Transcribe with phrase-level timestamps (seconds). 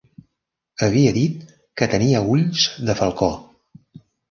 [0.87, 1.43] Havia dit
[1.81, 3.31] que tenia ulls de falcó.